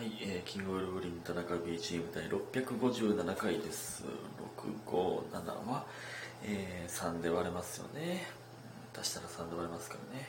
[0.00, 4.02] はい、えー、キングオブリン田中 BGM 第657回です。
[4.96, 5.84] 657は、
[6.42, 8.24] えー、3で割れますよね。
[8.94, 10.26] うん足したら3で割れますからね。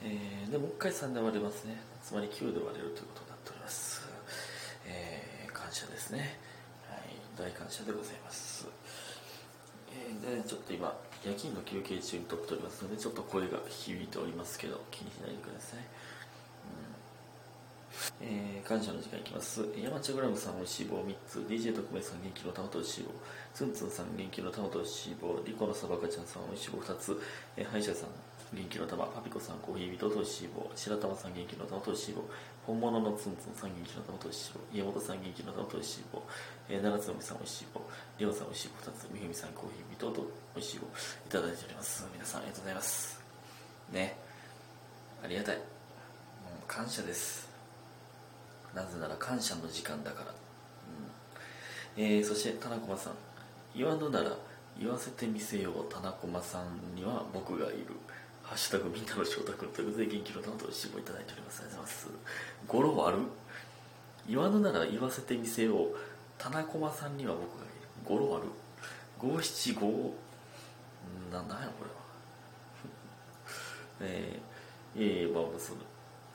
[0.00, 1.76] えー、で、もう一回3で割れますね。
[2.04, 4.06] つまり9で割れるということになっております。
[4.86, 6.38] えー、感謝ですね。
[6.86, 8.68] はい、大感謝でございます。
[9.90, 10.94] えー、で、ちょっと今、
[11.26, 15.82] 夜勤の休憩中に撮っておりますので、ちょっと声が響いておりますけど、気にしないでください。
[18.26, 19.60] えー感謝の時間いきます。
[19.76, 21.38] 山茶グラムさん、おいしい棒3つ。
[21.40, 23.10] DJ 特命さん、元気の玉とおいしい棒。
[23.52, 25.38] ツンツンさん、元気の玉とおいしい棒。
[25.44, 27.20] リコのサバカちゃんさん、おいしい棒2つ。
[27.58, 28.08] えー歯医者さん、
[28.54, 29.04] 元気の玉。
[29.04, 30.70] パピコさん、コーヒー人とおいしい棒。
[30.74, 32.24] 白玉さん、元気の玉とおいしい棒。
[32.66, 34.60] 本物のツンツンさん、元気の玉とおいしい棒。
[34.72, 36.22] 家元さん、元気の玉とおいしい棒。
[36.70, 37.82] えー、七つのみさん、おいしい棒。
[38.16, 39.08] リオさん、おいしい棒2つ。
[39.12, 40.86] みふみさん、コーヒー人とおいしい棒。
[40.86, 42.06] いただいております。
[42.10, 43.20] 皆さん、ありがとうございます。
[43.92, 44.16] ね。
[45.22, 45.56] ありがたい。
[45.58, 45.66] もう
[46.66, 47.53] 感謝です。
[48.74, 50.34] なぜなら感謝の時間だから、
[51.96, 52.04] うん。
[52.04, 53.12] えーそして田中さん。
[53.74, 54.30] 言わぬなら
[54.78, 57.86] 言わせてみせよう田中さんには僕がいる。
[58.42, 61.62] ハッシュタグみんなの翔太君ということで元気の玉としぼいただいております。
[61.62, 62.08] ありがとうございます。
[62.68, 63.18] 語呂ある
[64.28, 65.96] 言わぬなら言わせてみせよう
[66.36, 67.72] 田中さんには僕がいる。
[68.04, 68.48] 語呂ある
[69.18, 70.14] 五七五。
[71.32, 71.96] ななんやこれは。
[74.00, 75.80] えー、えいえまあその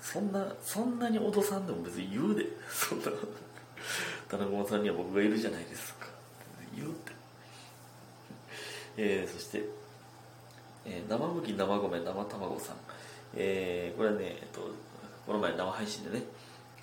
[0.02, 2.45] そんなそんなに脅さんでも別に言うで。
[2.72, 3.05] そんな
[4.28, 6.08] 田中さんには僕がいるじゃないですか。
[6.75, 7.11] 言うて。
[8.97, 9.64] えー、そして、
[10.86, 12.75] えー生麦生米生卵さん。
[13.36, 14.61] えー、これはね、えっと、
[15.25, 16.23] この前生配信でね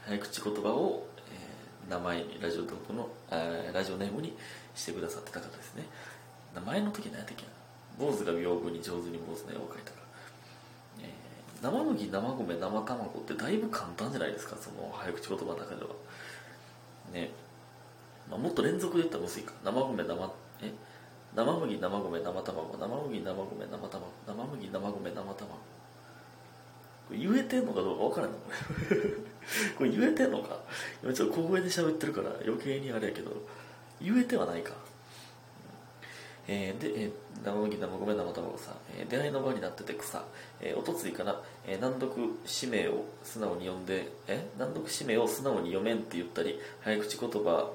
[0.04, 4.36] 早口言葉を、えー名前ラジオトークのあーラジオネームに
[4.74, 5.84] してくださってた方ですね。
[6.54, 7.50] 名前の時何やったっけな？
[7.98, 10.05] 坊主が屏風に上手に坊主の絵を描いたか。
[11.62, 14.56] 生麦生米生卵ってだいぶ簡単じゃないですか？
[14.60, 15.88] その早口言葉の中では。
[17.12, 17.30] ね、
[18.30, 19.52] まあ、もっと連続で言ったらむずいか。
[19.64, 20.72] 生米生え？
[21.34, 22.78] 生麦生米生卵。
[22.78, 24.06] 生麦生米生卵。
[24.26, 25.34] 生麦生米生卵。
[27.08, 28.30] これ言えてんのかどうか分からん。
[28.30, 28.50] のこ
[28.90, 28.96] れ
[29.78, 30.58] これ言えてんのか？
[31.02, 33.30] 今ちょっと小声で喋ってるから余計にあれやけど。
[34.02, 34.72] 言えてはないか。
[36.48, 37.12] えーで、えー
[37.44, 40.24] 生麦生米生卵さん、えー出会いの場になってて草、
[40.60, 42.12] えーおとついかな、えー難読
[42.44, 47.70] 氏名を素直に読んでえ難読氏名を素直に読めんって言ったり早口言葉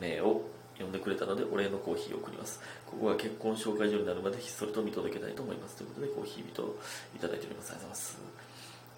[0.00, 0.42] 名を
[0.74, 2.60] 読んでくれたのでお礼のコーヒーを送ります。
[2.86, 5.76] ここが結婚紹介所になるまでひっそりと見届けたいと思います。
[5.76, 6.62] ということでコーヒー人
[7.14, 7.72] いただいております。
[7.72, 8.18] ありがとうございます。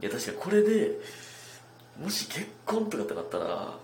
[0.01, 0.99] いや確かこれで
[2.03, 3.79] もし結婚とかってなったら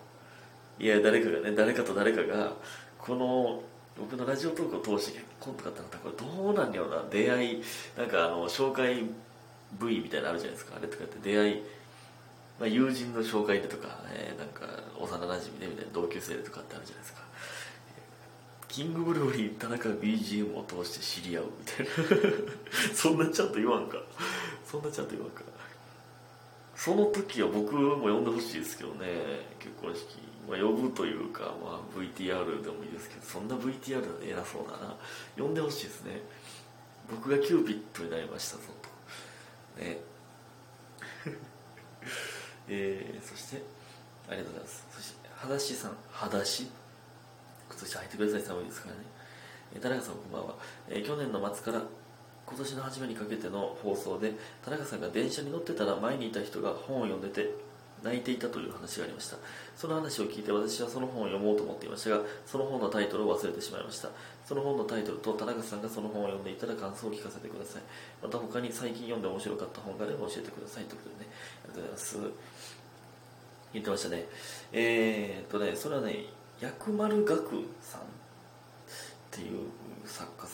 [0.78, 2.52] いや誰かがね誰かと誰かが
[2.98, 3.62] この
[3.98, 7.04] 僕のラジオトークを通して結婚とかってなったらこれどうなんやろうな。
[7.10, 7.62] 出会い
[7.96, 9.04] なんかあの紹介
[9.78, 10.76] V みたいなのあるじゃないですか。
[10.76, 11.62] あれとかって出会い、
[12.58, 14.66] まあ、友人の紹介でとか、えーなんか
[14.98, 17.20] 幼なじみでみたいな同級生でとかってあるじゃないですか。
[18.68, 22.94] キングブルーリー田中 BGM を通して知り合うみたいな。
[22.94, 23.98] そんなちゃんと言わんか。
[24.64, 25.42] そんなちゃんと言わんか。
[26.76, 29.06] その時は僕も呼んでほしいですけどね。
[29.58, 30.16] 結婚式、
[30.48, 34.96] まあ、呼ぶというか、まあ、VTR でもいいですけどそんな VTR 偉そうだな。
[35.38, 36.20] 呼んでほしいですね。
[37.10, 38.62] 僕がキューピッドになりましたぞ
[39.76, 39.84] と。
[39.84, 40.00] ね。
[42.68, 43.62] えー、そして
[44.28, 44.86] ありがとうございます。
[44.92, 45.96] そして裸足さん。
[46.10, 46.70] 裸足
[47.68, 48.42] 靴下履いてください。
[48.42, 49.02] 寒いですからね。
[49.74, 50.54] えー田中さんこんばんは、
[50.88, 51.84] えー去年の末から
[52.46, 54.32] 今年の初めにかけての放送で
[54.64, 57.54] 田中さんが電車に乗ってたら前にいた人が本を読んでて
[58.02, 59.36] 泣いていたという話がありました。
[59.76, 64.08] その話を聞いて私はその本を読もうと思っていましたがその本のタイトルを忘れてしまいました。
[64.46, 67.82] その本のタイトルと田中さんがその本を読んでいたら感想を聞かせてください。
[68.22, 71.30] また他に最近読んで面白かった本があれば教えてくださいということでね。
[71.64, 72.18] ありがとうございます。
[73.72, 74.26] 言ってましたね。
[74.72, 76.26] えー、っとねそれはね
[76.60, 78.04] 薬丸学さんっ
[79.30, 79.68] ていう
[80.04, 80.48] 作家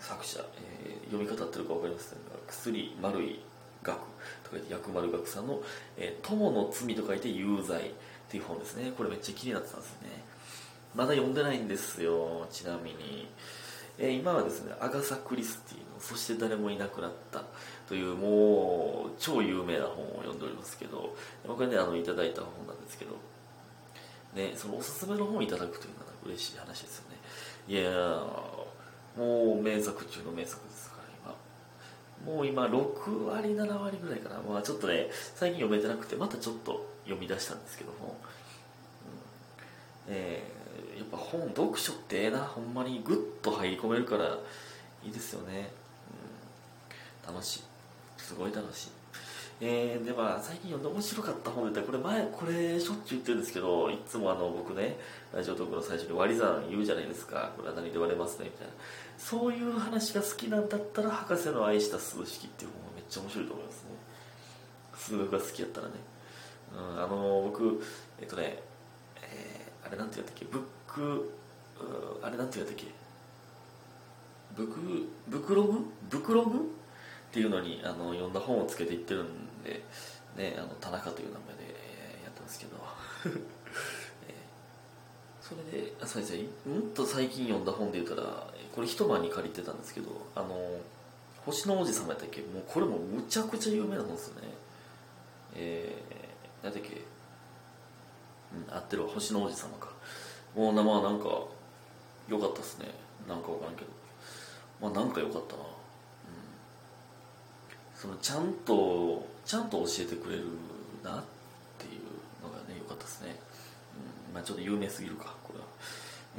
[0.00, 3.40] 作者、えー読み方合ってるか分かりませんが薬丸い
[3.82, 3.98] 学
[4.44, 5.62] と書いて薬丸学さんの
[5.96, 7.92] 「えー友の罪」と書いて有罪っ
[8.28, 8.92] ていう本ですね。
[8.96, 10.08] これめっちゃ気になってたんですね。
[10.94, 13.28] まだ読んでないんですよちなみに、
[13.98, 17.44] えー今はですねアガサ・クリスティの「そして誰もいなくなった」
[17.88, 21.14] というもう超有名な本を読んでおりますけど
[21.46, 23.16] これねあのいただいた本なんですけど
[24.34, 27.16] ね、そのおすすめの本をいただくというのは嬉しい話ですよね。
[27.68, 28.20] いやー
[29.16, 30.89] もう名作中の名作です。
[32.24, 34.40] もう今6割7割ぐらいかな。
[34.40, 38.16] まあちょっとね最近読めてなくてまたちょっと読み出したんですけども、
[40.08, 40.14] うん。
[40.14, 40.60] えー
[40.96, 42.40] やっぱ本読書ってええな。
[42.40, 44.38] ほんまにグッと入り込めるから
[45.02, 45.72] いいですよね、
[47.26, 47.62] うん、楽しい。
[48.18, 48.99] すごい楽しい。
[49.62, 54.96] えー、でまあ最近読んで面白かった本でこれ前これしょっちゅう言ってるんですけどいつもあの僕ね
[55.34, 57.52] ラジオトークの最初に割り算言うじゃないですか。
[57.56, 58.72] これは何で割れますねみたいな。
[59.18, 63.90] そういう話が好きなんだったら博士の愛した数式っていう本はめっちゃ面白いと思いますね。
[64.96, 65.92] 数学が好きやったらね、
[66.94, 67.82] うん、あの僕
[68.18, 68.62] えっとね、
[69.20, 70.46] えー、あれなんて言ったっけ？
[70.46, 71.34] ブック
[72.22, 72.86] あれなんて言ったっけ？
[74.56, 74.80] ブク
[75.28, 75.84] ブクログ？
[76.08, 76.79] ブクログ？
[77.30, 79.82] っていうのにあの読んだ本をつけていってるんで、
[80.36, 81.62] ね、あの田中という名前で
[82.24, 82.76] やってますけど。
[85.40, 90.78] それであそうですねうんと最近読んだ本で言ったらこれ一晩に借りてたんですけどあの
[91.44, 92.40] 星の王子様やったっけ？
[92.42, 94.48] もうこれもむちゃくちゃ有名な本ですよね。
[95.56, 97.02] えー、何だっけ？
[98.54, 99.08] うん合ってるわ。
[99.08, 99.88] 星の王子様か。
[100.54, 101.24] もうまあなんか
[102.28, 102.86] 良かったっすね。
[103.26, 103.90] なんかわからんけど。
[104.80, 105.62] まあなんか良かったな。
[108.00, 110.44] そのちゃんとちゃんと教えてくれる
[111.04, 111.24] なっ
[111.76, 112.00] ていう
[112.42, 113.36] のがね良かったですね、
[114.28, 115.36] うん、まあちょっと有名すぎるか。
[115.44, 115.66] これは。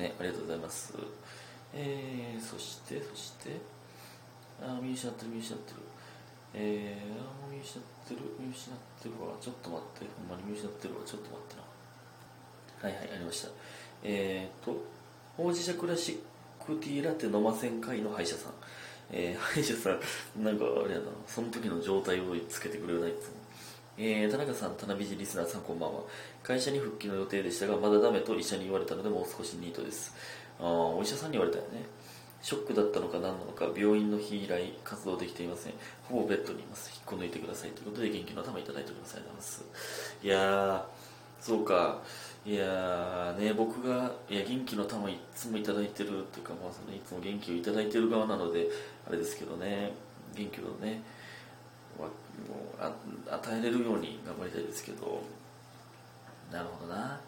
[0.10, 0.96] ねありがとうございます。
[1.76, 3.62] えー、そしてそして。
[4.60, 5.78] あ見失ってる見失ってる。
[6.56, 9.38] えー、あ見失ってる見失ってるわ。
[9.40, 10.06] ちょっと待って。
[10.18, 11.02] ほんまに見失ってるわ。
[11.06, 12.90] ちょっと待ってな。
[12.90, 13.50] はいはいありました。
[14.02, 14.84] えーと
[15.38, 18.54] ほうじ茶クラシックティーラテ飲ません会の歯医者さん。
[19.10, 19.90] えー、歯医者さ
[20.38, 23.42] ん、なんかあれやな、その時の状態をつけてくれないつも。
[23.98, 26.02] えー、田中さん、田辺市リスナーさん、こんばんは。
[26.44, 30.16] 会社に復帰の予定でしたが、まだダメと医者に言われたので、もう少しニートです。
[30.60, 31.86] ああ、お医者さんに言われたよね。
[32.42, 35.74] ショックだったのか何なのか、病院の日以来活動できていません。
[36.10, 36.90] ほぼベッドにいます。
[36.94, 37.72] 引っこ抜いてください。
[37.72, 39.16] ということで、元気の玉いただいております。
[39.16, 39.66] ありがとうございます。
[40.24, 40.84] いやー、
[41.40, 42.02] そうか。
[42.44, 48.68] いやね、僕がいや元気の玉いつもいただいてるというか、まあ、そのいつも元気をいただいてる側なので
[49.08, 49.92] あれですけどね
[50.36, 51.04] 元気をね
[52.00, 55.22] もう与えれるように頑張りたいですけど。
[56.52, 57.20] なるほどな。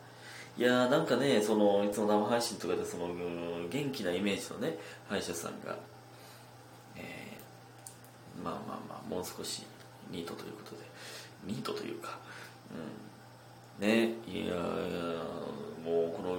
[0.57, 3.07] いやなんかねそのいつも生配信とかでその
[3.69, 4.77] 元気なイメージのね
[5.09, 5.75] 歯医者さんが、
[6.95, 9.63] えー、まあまあまあもう少し
[10.11, 10.83] ニートということで。
[11.45, 12.19] ニートというか
[12.71, 13.12] うん。
[13.79, 14.55] ねいや
[15.83, 16.37] もうこの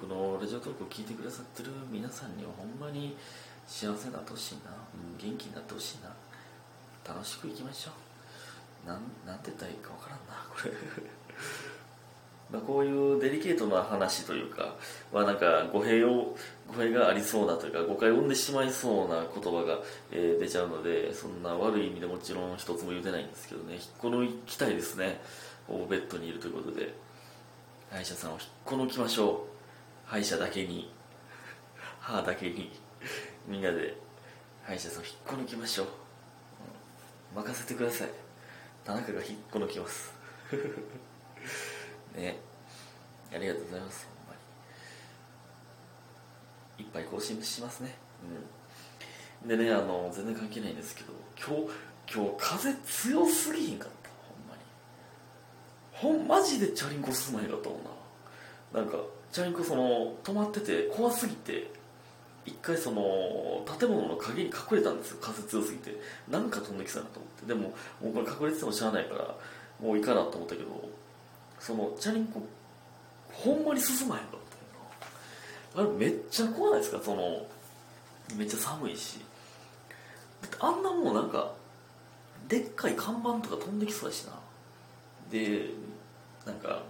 [0.00, 3.16] 僕のラジオトークを聞いてくださってる皆さんにはほんまに
[3.66, 6.10] 幸せになってほしいな、うん、元気になってほしいな。
[7.06, 7.90] 楽しくいきましょ
[8.84, 8.88] う。
[8.88, 10.72] なんなんて言ったらいいかわからんなこれ。
[12.50, 14.74] まあこういうデリケートな話というか、
[15.12, 16.36] まあ、なんか語弊を
[16.66, 19.78] 語弊がありそうなというか誤解を生んでしまいそうな言葉が、
[20.10, 23.74] えー、出ちゃうのでそんな悪い意味でもちろん一つも言うてないんですけどね。
[23.74, 25.20] 引っこ抜きたいですね
[25.88, 26.94] ベッドにいるということで
[27.90, 29.36] 歯医者さんを引っこ抜きましょう。
[30.06, 30.92] 歯医者だけに
[32.00, 32.70] 歯だけに
[33.46, 33.96] みんなで
[34.64, 35.86] 歯医者さんを引っこ抜きましょう、
[37.36, 38.08] 任せてください。
[38.84, 40.12] 田中が引っこ抜きます。
[42.16, 42.38] ね。
[43.32, 44.34] ありがとうございますほんま
[46.78, 46.84] に。
[46.84, 47.94] いっぱい更新しますね。
[49.42, 49.48] うん。
[49.48, 51.72] でねあの全然関係ないんですけど今日
[52.12, 53.99] 今日風強すぎひんかった？
[56.00, 57.78] ほんマジでチャリンコ進まへんかったもん
[58.72, 58.80] な。
[58.80, 58.96] なんか
[59.32, 61.70] チャリンコその止まってて怖すぎて
[62.46, 65.18] 一回その建物の陰に隠れたんですよ。
[65.20, 66.00] 風強すぎて。
[66.30, 67.46] なんか飛んできそうなと思って。
[67.46, 69.36] でももうこれ隠れててもしゃあないから
[69.78, 70.88] もういいかなと思ったけど
[71.58, 72.40] そのチャリンコ
[73.32, 74.40] ほんまに進まへんかっ
[75.74, 77.00] たあれめっちゃ怖ないですか？
[77.04, 77.46] その
[78.36, 79.20] めっちゃ寒いし。
[80.58, 81.52] あんなもうなんか
[82.48, 84.32] でっかい看板とか飛んできそうやしな。
[85.30, 85.66] で
[86.46, 86.82] なんか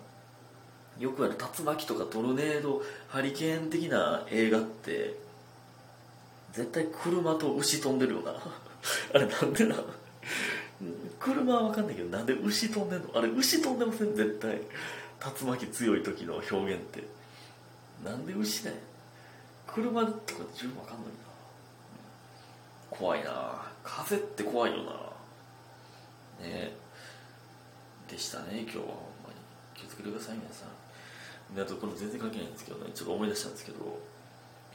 [0.99, 5.17] よくある竜巻とかトルネードハリケーン的な映画って
[6.53, 8.35] 絶対車と牛飛んでるよな。
[9.15, 9.77] あれなんでな
[11.19, 13.11] 車は分かんないけどなんで牛飛んでんの？
[13.15, 14.15] あれ牛飛んでません？
[14.17, 14.61] 絶対
[15.41, 17.05] 竜巻強い時の表現って。
[18.05, 18.77] なんで牛だよ
[19.67, 21.13] 車とか十分分かんないな。
[22.91, 23.63] 怖いな。
[23.85, 24.93] 風って怖いよな。
[26.47, 26.75] ね。
[28.09, 29.10] でしたね今日は。
[29.81, 31.55] 気をつけてください皆さん。
[31.57, 33.99] であとこれ全然関係ないんですけどねちょっと思い出したんですけど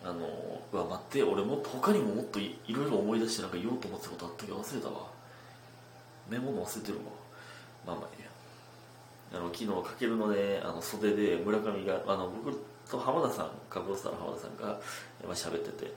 [0.03, 5.07] あのうわ待って俺もっと他にももっといろいろ思い出してなんか言おうと思ってたことあったけど忘れたわ。
[6.27, 7.03] メモの忘れてるわ。
[7.85, 8.29] まあまあいいや。
[9.33, 12.51] あの昨日かけるのねあの袖で村上があの僕
[12.89, 14.79] と浜田さんカブロスターの浜田さんが
[15.23, 15.91] まあ、喋ってて、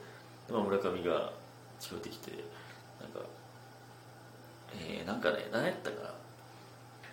[0.50, 1.32] まあ、村上が
[1.80, 2.30] 近寄ってきて
[3.00, 3.20] なんか
[4.72, 6.14] えー、なんかね何やったかな。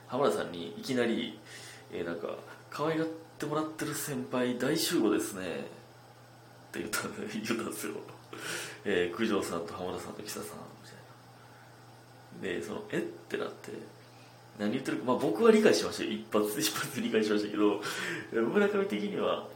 [0.07, 1.39] 浜田さんにいきなり、
[1.95, 2.27] えー、なんか
[2.69, 3.07] 可愛がっ
[3.39, 5.45] てもらってる先輩大集合ですね。
[5.45, 5.47] っ
[6.71, 6.99] て言った
[7.31, 7.93] 言ったんですよ、
[8.83, 10.49] えー、九条さんと浜田さんと北さんみ
[12.43, 12.59] たいな。
[12.59, 12.97] でそのえ？
[12.97, 13.71] ってなって
[14.59, 17.81] 何言ってるか、まあ、僕は理解しました一発一発理解しましたけど
[18.31, 19.47] 村上的には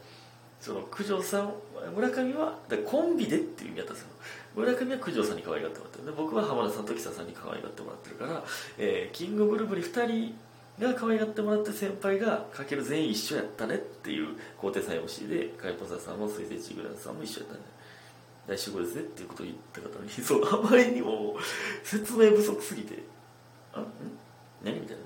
[0.60, 1.54] その九条さん
[1.94, 4.10] 村上はコンビでっていう意味だったんですよ。
[4.54, 6.04] 村上は九条さんに可愛がってもらってる。
[6.06, 8.44] で僕は浜田さんと木佐さんに可愛がってもらってるから、
[8.76, 10.34] えー、キングブルブリ2人
[10.80, 17.60] が可愛がってもらって先輩がかける全員一緒やったねっていう高低差 MC でカイポサさんも水星チグランさんも一緒やったね。
[18.48, 20.42] 大集合ですねっていうことを言った方にそう。
[20.44, 21.36] あまりにも
[21.84, 22.98] 説明不足すぎて。
[23.72, 23.86] あん？
[24.64, 24.96] 何みたい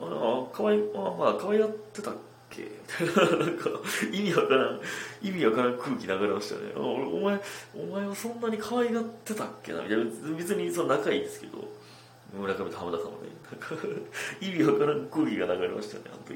[0.00, 0.06] な。
[0.06, 2.14] ああかわいあまあ可愛がってたっ
[2.48, 2.62] け？
[2.62, 3.70] みたいななんか
[4.12, 4.80] 意味わからん
[5.22, 6.72] 意味わからん空気流れましたね。
[6.74, 7.40] あお前
[7.76, 9.82] お前はそんなに可愛がってたっけな？
[9.82, 10.04] みたいな。
[10.36, 11.58] 別にその仲いいですけど。
[12.32, 13.74] 村上と浜田さんもねなんか
[14.40, 16.34] 意味わからん空気が流れましたねあの時。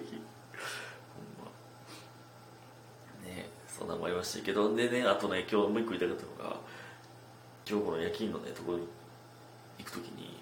[3.24, 6.56] ねそんなもありましたけどでねあとね今日もう一個言いたかったのが
[7.68, 8.88] 今日この夜勤のねところに
[9.78, 10.40] 行く時に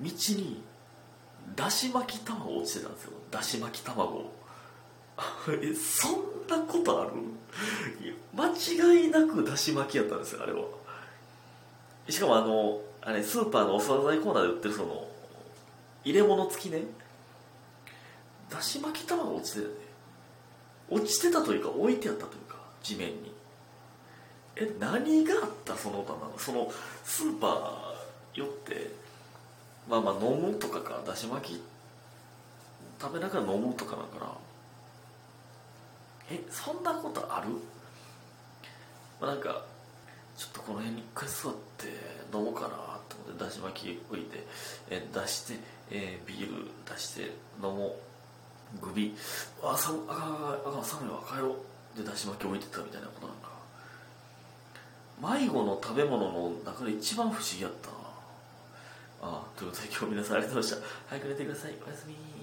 [0.00, 0.62] 道に
[1.56, 3.12] だし巻き卵落ちてたんですよ。
[3.30, 4.30] だし巻き卵。
[5.62, 7.12] えそんなことある？
[8.34, 10.62] 間違いなくだし巻きやったんですよあれは。
[12.08, 15.08] しかもあのあれスーパーのお惣菜コーナーで売ってるその
[16.04, 16.82] 入れ物付きね。
[18.50, 19.74] だし巻き卵落ちてたね。
[20.90, 23.32] 落ちてたというか置いてあったというか地面に。
[24.56, 25.76] え何があった？
[25.76, 26.72] その棚その
[27.04, 28.90] スーパー寄って
[29.88, 31.00] まあまあ飲むとかか。
[31.06, 31.62] だし巻き
[33.00, 34.32] 食べながら飲むとかだから
[36.30, 37.48] えそんなことある、
[39.20, 39.62] まあ、なんか
[40.38, 41.86] ちょっとこの辺に一回座って
[42.32, 42.68] 飲もうかな
[43.08, 44.46] と思ってだし巻き置いて、
[44.88, 45.54] え出して、
[45.90, 47.22] えー、ビール出して
[47.56, 48.08] 飲もう。
[48.80, 49.14] グビ。
[49.62, 51.56] あ寒ああ寒いわ帰ろ
[51.96, 53.36] うでだし巻き置いてたみたいなことなん
[55.32, 57.96] か迷子の食べ物の中で一番不思議やったな
[59.22, 62.37] あということで今日皆さんありがとうございました早く寝てくださいおやすみ